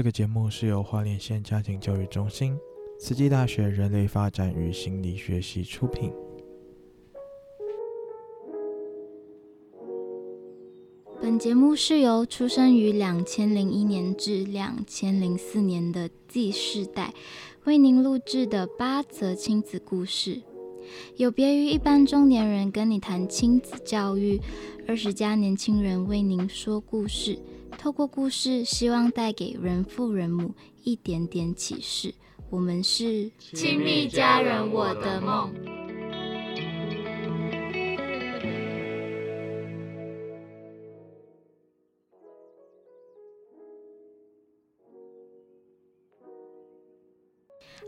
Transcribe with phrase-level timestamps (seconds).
[0.00, 2.56] 这个节目是由花莲县家庭教育中心、
[2.98, 6.10] 慈济大学人类发展与心理学系出品。
[11.20, 17.12] 本节目是由出生于两千零一年至两千零四年的 Z 世代
[17.64, 20.40] 为您录制的八则亲子故事。
[21.18, 24.40] 有别于一般中年人跟你谈亲子教育，
[24.88, 27.38] 二十加年轻人为您说故事。
[27.80, 30.54] 透过故事，希望带给人父人母
[30.84, 32.14] 一点点启示。
[32.50, 35.50] 我们是亲密家人，我的梦。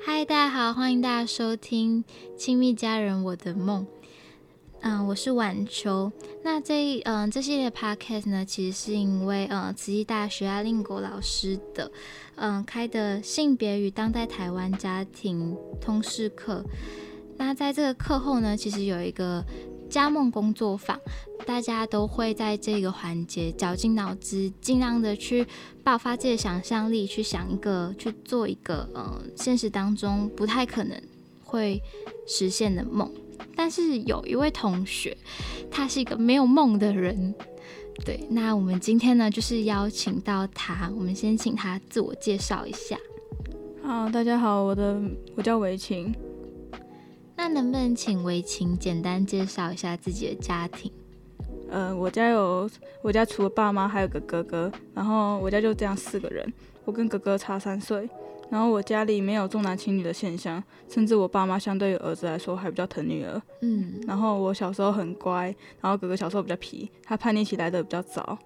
[0.00, 2.02] 嗨，大家好，欢迎大家收听
[2.34, 3.86] 《亲密家人，我的梦》。
[4.84, 6.10] 嗯，我是婉秋。
[6.42, 11.88] 那这嗯这系列 podcast 呢，其实是因为呃慈济大学阿令国老师的
[12.34, 16.64] 嗯开的性别与当代台湾家庭通识课。
[17.36, 19.44] 那在这个课后呢，其实有一个
[19.88, 20.98] 加梦工作坊，
[21.46, 25.46] 大家都会在这个环节绞尽脑汁，尽量的去
[25.84, 31.00] 爆发自己的想象力，去想一个去做一个呃现实当中不太可能
[31.44, 31.80] 会
[32.26, 33.08] 实现的梦。
[33.62, 35.16] 但是有一位同学，
[35.70, 37.32] 他是一个没有梦的人。
[38.04, 40.90] 对，那我们今天呢，就是邀请到他。
[40.96, 42.98] 我们先请他自我介绍一下。
[43.84, 45.00] 啊，大家好，我的
[45.36, 46.12] 我叫韦晴。
[47.36, 50.90] 那能不能请韦晴简单介绍一下自己的家庭？
[51.72, 52.68] 呃，我家有，
[53.00, 54.70] 我家除了爸妈，还有个哥哥。
[54.94, 56.46] 然后我家就这样四个人，
[56.84, 58.06] 我跟哥哥差三岁。
[58.50, 63.40] 然后我家里没有重男轻女的现象，甚至我爸妈相对于儿子来说还比较疼女儿。
[63.62, 65.44] 嗯，然后我小时候很乖，
[65.80, 68.36] 然后哥哥小时候比较皮，他叛逆期来的比较早，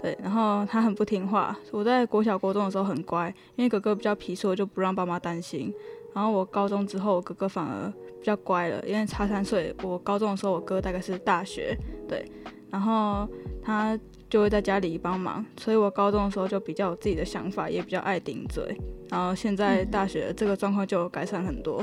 [0.00, 1.58] 对，然后他很不听话。
[1.72, 5.74] 我在国小、国中的时候很乖，因为哥哥比较皮，所以我就不让爸妈担心。
[6.14, 9.74] 然后我高中之后，我哥哥反而比较乖了，因为差三岁。
[9.82, 11.76] 我高中的时候，我哥大概是大学，
[12.08, 12.24] 对，
[12.70, 13.28] 然后
[13.62, 13.98] 他。
[14.30, 18.78] 就会在家里帮忙，所以我高中的时候就比较有自己的想法，也比较爱顶嘴。
[19.08, 21.82] 然后现在大学这个状况就改善很多。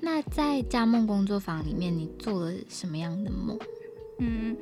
[0.00, 3.58] 那在家梦工作坊里面，你做了什么样的梦？
[4.18, 4.54] 嗯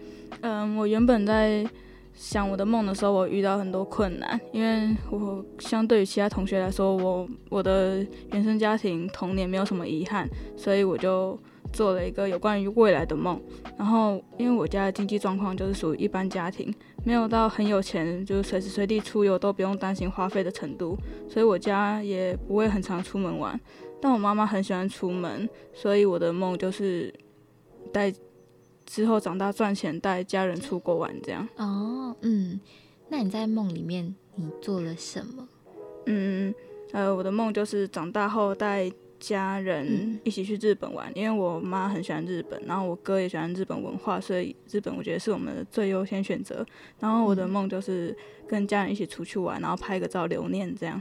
[0.42, 1.68] 嗯，我原本在
[2.14, 11.38] 想我的梦的时候，我遇到很多困难，因为我相对于其他同学来说，我我的原生家庭童年没有什么遗憾，所以我就。
[11.72, 13.40] 做了一个有关于未来的梦，
[13.76, 16.72] 然后因为我家的经济状况就是属于一般家庭，
[17.04, 20.96] 没有到很有钱，就是随时随地出游都不用担心花费的程度，
[21.28, 23.60] 所以我家也不会很常出门玩。
[24.00, 27.12] 但我妈妈很喜欢出门，所以我的梦就是
[27.92, 28.12] 带
[28.86, 31.48] 之后长大赚钱带家人出国玩这样。
[31.56, 32.60] 哦，嗯，
[33.08, 35.48] 那你在梦里面你做了什么？
[36.06, 36.54] 嗯，
[36.92, 38.90] 呃，我的梦就是长大后带。
[39.20, 46.66] 家人一起去日本玩，嗯，因为我妈很喜欢日本，然后我哥也喜欢日本文化，所以日本我觉得是我们的最优先选择。
[47.00, 48.14] 然后我的梦就是
[48.46, 51.00] 跟家人一起出去玩，然后拍个照留念这样。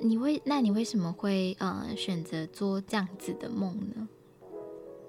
[0.00, 0.40] 你为？
[0.46, 4.08] 那你为什么会呃选择做这样子的梦呢？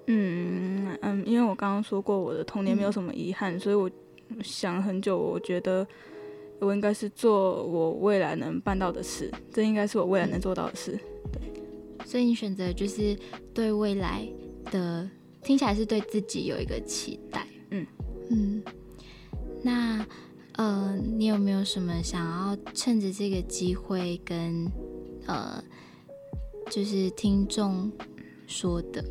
[0.06, 3.90] 嗯嗯，因为我刚刚说过我的童年没有什么遗憾，嗯，所以我
[4.42, 5.86] 想很久，我觉得。
[6.64, 10.96] 我应该是做我未来能办到的事，这应该是我未来能做到的事。
[11.32, 11.42] 对，
[12.06, 13.18] 所以你选择就是
[13.52, 14.24] 对未来
[14.70, 15.10] 的，
[15.42, 17.44] 听起来是对自己有一个期待。
[17.70, 17.84] 嗯
[18.30, 18.62] 嗯，
[19.60, 20.06] 那
[20.52, 24.64] 呃，你有没有什么想要趁着这个机会跟
[25.26, 25.60] 呃，
[26.70, 27.90] 就是听众
[28.46, 29.04] 说的？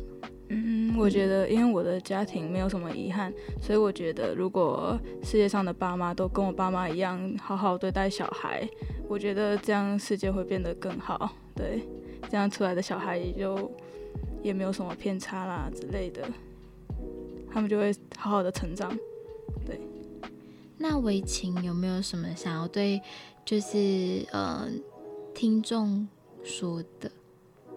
[0.48, 8.68] 嗯，我觉得，因为我的家庭没有什么遗憾，所以我觉得，如果世界上的爸妈都跟我爸妈一样好好对待小孩，
[9.08, 11.32] 我觉得这样世界会变得更好。
[11.54, 11.82] 对，
[12.28, 13.70] 这样出来的小孩也就
[14.42, 16.28] 也没有什么偏差啦之类的，
[17.50, 18.94] 他们就会好好的成长。
[19.64, 19.80] 对，
[20.76, 23.00] 那维晴有没有什么想要对
[23.44, 24.68] 就是呃
[25.34, 26.06] 听众
[26.44, 27.10] 说的？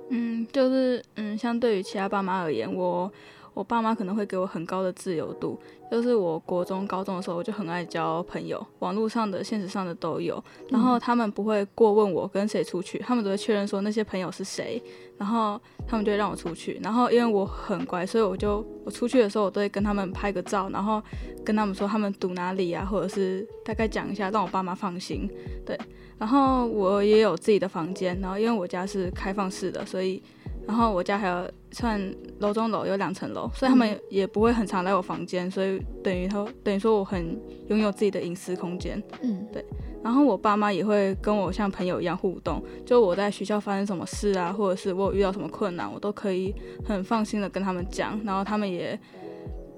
[0.09, 3.11] 嗯，就是嗯，相对于其他爸妈而言，我
[3.55, 5.59] 我爸妈可能会给我很高的自由度。
[5.91, 10.43] 就是我国中、高中的时候，我就很爱交朋友，网络上的、现实上的都有。
[10.69, 14.81] 然后他们不会过问我跟谁出去，他们只会确认说那些朋友是谁，
[15.17, 16.79] 然后他们就会让我出去。
[16.83, 21.01] 然后因为我很乖，所以我就我出去的时候，我都会跟他们拍个照，然后
[21.45, 25.29] 跟他们说他们堵哪里啊，或者是大概讲一下，让我爸妈放心。
[25.65, 25.79] 对。
[26.17, 30.23] 然后我也有自己的房间，然后因为我家是开放式的，所以
[30.67, 31.99] 然后我家还有算
[32.39, 39.01] 楼中楼有两层楼，所以他们也不会很常来我房间，所以等于说等于说我很拥有自己的隐私空间。
[39.21, 39.63] 嗯，对。
[40.03, 46.53] 然后我爸妈也会跟我像朋友一样互动，就我在学校发生什么事啊，或者是我有遇到什么困难，我都可以
[46.85, 48.99] 很放心的跟他们讲，然后他们也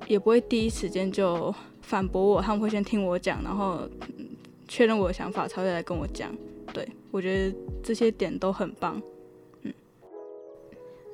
[0.06, 3.80] 也不会第一时间就反驳我，他们会先听我讲，然后
[4.68, 6.30] 确认我的想法才会来跟我讲。
[6.74, 9.02] 对，我觉得这些点都很棒。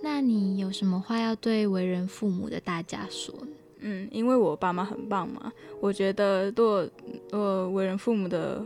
[0.03, 3.33] 嗯，那你有什么话要对为人父母的大家说？
[3.79, 5.51] 嗯，因为我爸妈很棒嘛，
[5.81, 6.87] 我觉得做
[7.31, 8.63] 呃为人父母的。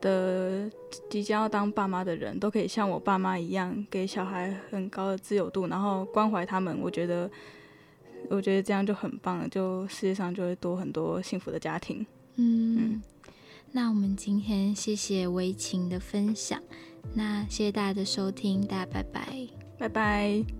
[0.00, 0.70] 的
[1.10, 6.78] 即将要当爸妈的人都可以像我爸妈一样，给小孩很高的自由度，然后关怀他们。
[6.80, 7.28] 我觉得，
[8.30, 12.06] 我觉得这样就很棒了，就世界上就会多很多幸福的家庭。
[12.36, 13.02] 嗯，嗯，
[13.72, 16.62] 那我们今天谢谢薇晴的分享，
[17.14, 19.48] 那谢谢大家的收听，大家拜拜，
[19.78, 20.57] 拜拜。